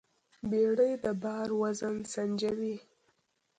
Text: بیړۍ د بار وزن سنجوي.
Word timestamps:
بیړۍ 0.49 0.93
د 1.03 1.05
بار 1.23 1.49
وزن 1.61 1.95
سنجوي. 2.13 2.75